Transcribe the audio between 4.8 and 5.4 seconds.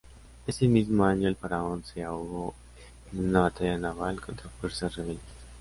rebeldes.